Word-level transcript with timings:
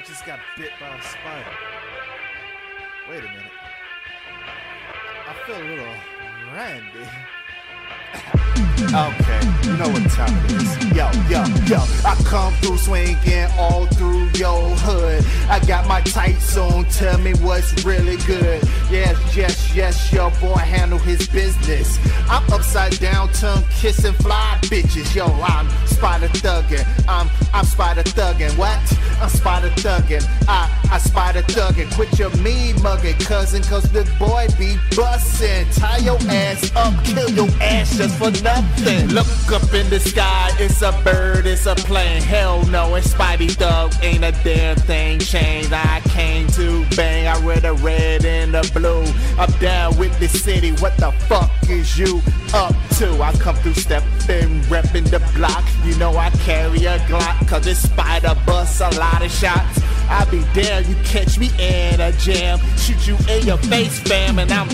I 0.00 0.02
just 0.02 0.24
got 0.24 0.38
bit 0.56 0.70
by 0.80 0.88
a 0.96 1.02
spider. 1.02 1.56
Wait 3.10 3.18
a 3.18 3.26
minute. 3.26 3.52
I 5.28 5.34
feel 5.44 5.56
a 5.56 5.66
little 5.68 5.94
randy. 6.54 7.06
Okay, 8.94 9.40
you 9.64 9.76
know 9.76 9.88
what 9.88 10.10
time 10.10 10.36
it 10.44 10.52
is. 10.52 10.80
Yo, 10.96 11.08
yo, 11.28 11.44
yo. 11.66 11.78
I 12.04 12.14
come 12.24 12.52
through 12.54 12.78
swinging 12.78 13.46
all 13.58 13.86
through 13.86 14.28
your 14.34 14.70
hood. 14.76 15.24
I 15.48 15.60
got 15.66 15.86
my 15.86 16.00
tights 16.00 16.56
on, 16.56 16.84
tell 16.86 17.18
me 17.18 17.32
what's 17.34 17.84
really 17.84 18.16
good. 18.26 18.62
Yes, 18.90 19.36
yes, 19.36 19.74
yes, 19.74 20.12
your 20.12 20.30
boy 20.32 20.56
handle 20.56 20.98
his 20.98 21.28
business. 21.28 21.98
I'm 22.28 22.44
upside 22.52 22.98
down, 22.98 23.28
tongue 23.32 23.64
kissing 23.70 24.14
fly 24.14 24.58
bitches. 24.62 25.14
Yo, 25.14 25.26
I'm 25.26 25.68
spider 25.86 26.28
thuggin'. 26.28 26.84
I'm 27.08 27.30
I'm 27.52 27.64
spider 27.64 28.02
thuggin'. 28.02 28.56
What? 28.58 28.80
I'm 29.20 29.28
spider 29.28 29.68
thuggin'. 29.70 30.26
I 30.48 30.68
I 30.90 30.98
spider 30.98 31.42
thuggin'. 31.42 31.94
Quit 31.94 32.18
your 32.18 32.30
mean 32.38 32.80
mugging, 32.82 33.14
cousin, 33.18 33.62
cause 33.62 33.84
the 33.92 34.04
boy 34.18 34.46
be 34.58 34.74
bussin'. 34.96 35.78
Tie 35.78 35.98
your 35.98 36.18
ass 36.30 36.74
up, 36.74 37.04
kill 37.04 37.30
your 37.30 37.48
ass 37.60 37.99
just 38.00 38.16
for 38.16 38.30
nothing. 38.42 39.08
Look 39.08 39.26
up 39.52 39.74
in 39.74 39.90
the 39.90 40.00
sky, 40.00 40.50
it's 40.58 40.80
a 40.80 40.92
bird, 41.04 41.44
it's 41.44 41.66
a 41.66 41.74
plane. 41.74 42.22
Hell 42.22 42.64
no, 42.66 42.94
it's 42.94 43.12
Spidey 43.12 43.50
Thug, 43.50 43.92
ain't 44.02 44.24
a 44.24 44.32
damn 44.42 44.76
thing 44.76 45.18
changed. 45.18 45.70
I 45.72 46.00
came 46.08 46.46
to 46.48 46.86
bang, 46.96 47.26
I 47.26 47.38
read 47.44 47.62
the 47.62 47.74
red 47.74 48.24
and 48.24 48.54
the 48.54 48.62
blue. 48.72 49.04
I'm 49.38 49.50
down 49.58 49.98
with 49.98 50.18
the 50.18 50.28
city, 50.28 50.72
what 50.80 50.96
the 50.96 51.12
fuck 51.28 51.50
is 51.68 51.98
you 51.98 52.22
up 52.54 52.74
to? 52.98 53.22
I 53.22 53.32
come 53.32 53.56
through 53.56 53.74
stepping, 53.74 54.62
repping 54.72 55.10
the 55.10 55.20
block. 55.36 55.64
You 55.84 55.94
know 55.96 56.16
I 56.16 56.30
carry 56.46 56.86
a 56.86 56.98
Glock, 57.00 57.48
cause 57.48 57.64
this 57.64 57.82
spider 57.82 58.34
busts 58.46 58.80
a 58.80 58.88
lot 58.98 59.22
of 59.22 59.30
shots. 59.30 59.78
I 60.08 60.24
be 60.30 60.38
there, 60.54 60.80
you 60.80 60.94
catch 61.04 61.38
me 61.38 61.50
in 61.58 62.00
a 62.00 62.12
jam, 62.12 62.60
shoot 62.78 63.06
you 63.06 63.16
in 63.28 63.46
your 63.46 63.58
face, 63.58 64.00
fam, 64.00 64.38
and 64.38 64.50
I'm 64.50 64.68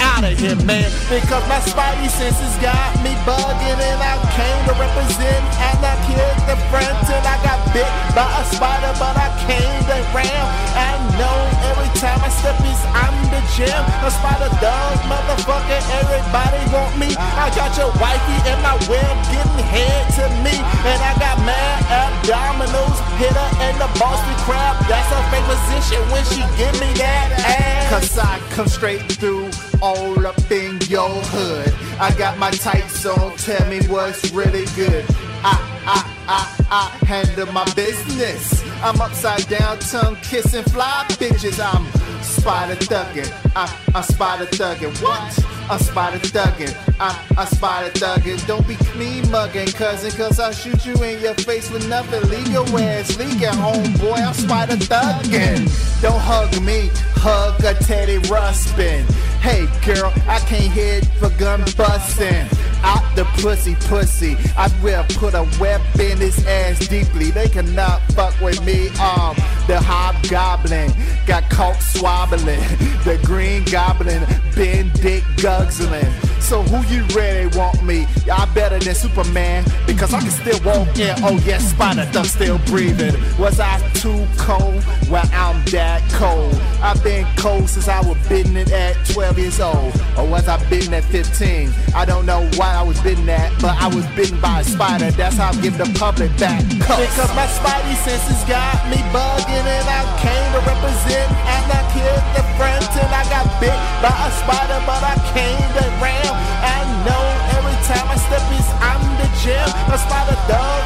out 0.00 0.24
of 0.24 0.38
here, 0.38 0.56
man. 0.62 0.86
Because 1.10 1.44
my 1.48 1.60
spidey 1.64 2.08
senses 2.10 2.54
got 2.62 2.94
me 3.02 3.12
bugging, 3.26 3.80
and 3.80 4.00
I 4.00 4.14
came 4.36 4.60
to 4.70 4.74
represent, 4.78 5.42
and 5.58 5.80
I 5.82 5.94
killed 6.06 6.40
the 6.46 6.56
friends, 6.70 7.06
and 7.10 7.24
I 7.26 7.36
got 7.42 7.58
bit 7.74 7.90
by 8.14 8.28
a 8.28 8.44
spider, 8.54 8.92
but 9.02 9.14
I 9.18 9.28
came 9.44 9.78
to 9.90 9.96
ram. 10.14 10.46
I 10.78 10.94
know 11.18 11.38
every 11.74 11.90
time 11.98 12.20
I 12.22 12.30
step 12.30 12.58
is 12.62 12.82
I'm 12.94 13.16
the 13.34 13.42
gym. 13.58 13.82
A 14.06 14.10
spider 14.10 14.52
dog, 14.62 14.94
motherfucker, 15.10 15.80
everybody 15.98 16.62
want 16.70 16.94
me. 16.98 17.12
I 17.18 17.50
got 17.54 17.74
your 17.74 17.90
wifey 17.98 18.38
in 18.46 18.58
my 18.62 18.78
web 18.86 19.14
getting 19.32 19.64
head 19.66 20.04
to 20.22 20.24
me, 20.46 20.54
and 20.86 20.98
I 21.02 21.12
got 21.18 21.36
mad 21.42 21.78
abdominals, 21.90 22.98
hit 23.18 23.34
her 23.34 23.50
in 23.66 23.74
the 23.82 23.90
Boston 23.98 24.36
crab. 24.46 24.76
That's 24.86 25.08
her 25.10 25.22
favorite 25.32 25.48
position 25.48 26.00
when 26.12 26.24
she 26.24 26.40
give 26.56 26.74
me 26.80 26.92
that 26.98 27.32
ass. 27.46 27.90
Cause 27.90 28.18
I 28.18 28.38
come 28.54 28.68
straight 28.68 29.00
through 29.12 29.50
all 29.82 30.26
up 30.26 30.50
in 30.50 30.80
your 30.82 31.08
hood. 31.08 31.74
I 32.00 32.14
got 32.16 32.38
my 32.38 32.50
tights 32.50 33.04
on, 33.06 33.36
tell 33.36 33.68
me 33.68 33.80
what's 33.88 34.30
really 34.32 34.66
good. 34.76 35.04
I, 35.42 35.54
I, 35.86 36.14
I, 36.28 36.64
I 36.70 37.04
handle 37.06 37.52
my 37.52 37.64
business. 37.74 38.64
I'm 38.82 39.00
upside 39.00 39.46
down, 39.48 39.78
tongue 39.78 40.16
kissing 40.22 40.64
fly 40.64 41.04
bitches. 41.08 41.58
I'm 41.60 41.86
spider 42.22 42.74
thuggin'. 42.74 43.30
I, 43.56 43.74
I'm 43.94 44.02
spider 44.02 44.46
thuggin'. 44.46 45.02
What? 45.02 45.70
I'm 45.70 45.78
spider 45.78 46.18
thuggin'. 46.18 46.74
I'm, 47.00 47.16
I'm 47.36 47.46
spider 47.46 47.90
thuggin'. 47.90 48.44
Don't 48.46 48.66
be 48.66 48.76
clean 48.76 49.24
muggin', 49.24 49.74
cousin, 49.74 50.10
cause 50.12 50.40
I'll 50.40 50.52
shoot 50.52 50.84
you 50.86 50.94
in 51.02 51.20
your 51.20 51.34
face 51.34 51.70
with 51.70 51.88
nothing. 51.88 52.28
Leave 52.30 52.48
your 52.48 52.66
ass, 52.80 53.16
home, 53.16 53.92
boy. 53.94 54.14
I'm 54.14 54.34
spider 54.34 54.76
thuggin'. 54.76 56.02
Don't 56.02 56.20
hug 56.20 56.60
me, 56.62 56.90
hug 57.18 57.62
a 57.64 57.74
Teddy 57.84 58.18
Ruxpin. 58.28 59.04
Hey 59.40 59.66
girl, 59.84 60.12
I 60.26 60.38
can't 60.40 60.72
hit 60.72 61.06
for 61.18 61.30
gun 61.38 61.64
bustin'. 61.76 62.48
Out 62.82 63.04
the 63.16 63.24
pussy, 63.40 63.74
pussy. 63.74 64.36
I 64.56 64.68
will 64.82 65.04
put 65.18 65.34
a 65.34 65.46
web 65.60 65.80
in 65.98 66.18
his 66.18 66.44
ass 66.46 66.86
deeply. 66.86 67.30
They 67.30 67.48
cannot 67.48 68.00
fuck 68.12 68.40
with 68.40 68.64
me. 68.64 68.88
Um, 69.00 69.34
the 69.66 69.80
hobgoblin 69.80 70.92
got 71.26 71.48
caught 71.50 71.80
swabbling. 71.82 72.60
The 73.04 73.20
green 73.24 73.64
goblin 73.64 74.24
been 74.54 74.90
dick 74.94 75.24
guzzling. 75.42 76.12
So 76.40 76.62
who 76.62 76.78
you 76.94 77.04
really 77.14 77.46
want 77.58 77.82
me? 77.84 78.06
I 78.32 78.46
better 78.54 78.78
than 78.78 78.94
Superman 78.94 79.64
because 79.86 80.14
I 80.14 80.20
can 80.20 80.30
still 80.30 80.60
walk 80.64 80.98
in. 80.98 81.14
Oh 81.22 81.38
yes, 81.44 81.70
spider 81.70 82.04
thug 82.06 82.26
still 82.26 82.58
breathing. 82.66 83.14
Was 83.38 83.60
I 83.60 83.78
too 83.98 84.26
cold? 84.38 84.78
Well, 85.10 85.26
I'm 85.34 85.58
that 85.74 86.06
cold. 86.14 86.54
I've 86.78 87.02
been 87.02 87.26
cold 87.34 87.68
since 87.68 87.88
I 87.88 87.98
was 88.06 88.16
bitten 88.28 88.56
it 88.56 88.70
at 88.70 88.94
12 89.10 89.38
years 89.38 89.58
old. 89.58 89.90
Or 90.16 90.22
was 90.22 90.46
I 90.46 90.54
bitten 90.70 90.94
at 90.94 91.02
15? 91.10 91.70
I 91.94 92.04
don't 92.06 92.24
know 92.24 92.46
why 92.54 92.78
I 92.78 92.82
was 92.82 93.00
bitten 93.02 93.28
at, 93.28 93.50
but 93.58 93.74
I 93.74 93.90
was 93.90 94.06
bitten 94.14 94.38
by 94.40 94.60
a 94.60 94.64
spider. 94.64 95.10
That's 95.10 95.36
how 95.36 95.50
I 95.50 95.56
give 95.60 95.76
the 95.78 95.90
public 95.98 96.30
back. 96.38 96.62
Because 96.70 97.32
my 97.34 97.50
spidey 97.50 97.98
senses 98.06 98.38
got 98.46 98.78
me 98.86 99.02
bugging 99.10 99.66
and 99.66 99.86
I 99.90 100.06
came 100.22 100.46
to 100.54 100.62
represent 100.62 101.28
and 101.34 101.66
I 101.66 101.82
killed 101.90 102.24
the 102.38 102.44
friends 102.54 102.86
and 102.94 103.10
I 103.10 103.26
got 103.34 103.50
bit 103.58 103.74
by 103.98 104.14
a 104.14 104.30
spider, 104.38 104.78
but 104.86 105.02
I 105.02 105.18
came 105.34 105.58
to 105.74 105.84
ram. 105.98 106.34
I 106.62 106.86
know 107.02 107.24
every 107.58 107.74
time 107.90 108.06
I 108.06 108.16
step 108.30 108.46
is 108.54 108.68
I'm 108.78 109.02
the 109.18 109.28
gym. 109.42 109.66
A 109.90 109.98
spider 109.98 110.38
dog, 110.46 110.77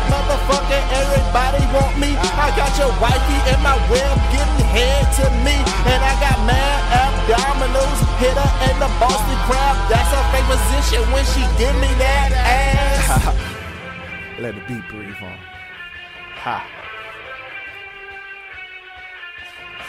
wifey 3.03 3.39
in 3.51 3.59
my 3.67 3.75
web 3.91 4.15
getting 4.31 4.63
head 4.71 5.03
to 5.19 5.27
me. 5.43 5.59
And 5.91 6.01
I 6.07 6.15
got 6.23 6.39
mad 6.47 6.79
abdominals, 7.03 7.99
hit 8.23 8.39
her 8.39 8.53
in 8.71 8.79
the 8.79 8.91
Boston 9.03 9.39
crab. 9.51 9.75
That's 9.91 10.11
her 10.15 10.25
favorite 10.31 10.63
position 10.63 11.03
when 11.11 11.25
she 11.35 11.43
give 11.59 11.75
me 11.83 11.91
that 11.99 12.31
ass. 12.31 13.35
Let 14.39 14.55
the 14.55 14.63
beat 14.71 14.87
breathe 14.89 15.19
on. 15.21 15.39
Ha. 16.47 16.59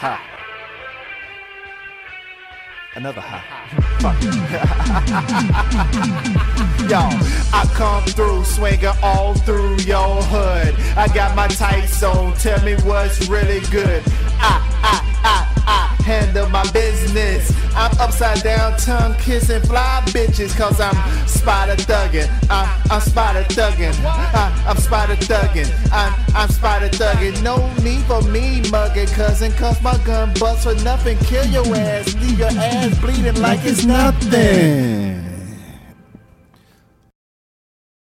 Ha. 0.02 0.43
Another. 2.96 3.22
Fuck. 3.98 4.22
Yo, 6.88 7.00
I 7.52 7.68
come 7.74 8.04
through 8.04 8.44
swinging 8.44 8.86
all 9.02 9.34
through 9.34 9.78
your 9.78 10.22
hood. 10.22 10.76
I 10.96 11.08
got 11.12 11.34
my 11.34 11.48
tights 11.48 12.00
on, 12.04 12.34
tell 12.34 12.62
me 12.64 12.76
what's 12.84 13.26
really 13.28 13.60
good. 13.72 14.00
I, 14.38 14.62
I, 14.82 15.00
I, 15.24 15.96
I 15.98 16.02
handle 16.04 16.48
my 16.50 16.62
business. 16.70 16.83
I'm 17.84 18.00
upside 18.00 18.42
down, 18.42 18.78
tongue 18.78 19.14
kissing 19.18 19.60
fly 19.60 20.00
bitches, 20.06 20.56
cause 20.56 20.80
I'm 20.80 20.96
spider 21.28 21.76
thuggin'. 21.76 22.30
I'm, 22.48 22.66
I'm 22.90 23.00
spider 23.02 23.44
thuggin'. 23.52 23.92
I, 24.02 24.64
I'm 24.66 24.78
spider 24.78 25.16
thuggin'. 25.16 25.70
I'm, 25.92 26.14
I'm 26.34 26.48
spider 26.48 26.88
thuggin'. 26.88 27.42
No 27.42 27.56
need 27.82 28.02
for 28.04 28.22
me 28.22 28.62
mugging, 28.70 29.08
cousin, 29.08 29.52
cause 29.52 29.82
my 29.82 29.98
gun 29.98 30.32
busts 30.40 30.64
for 30.64 30.74
nothing. 30.82 31.18
Kill 31.18 31.44
your 31.44 31.66
ass, 31.76 32.14
leave 32.14 32.38
your 32.38 32.48
ass 32.48 32.98
bleeding 33.00 33.42
like 33.42 33.60
it's 33.64 33.84
nothing. 33.84 35.23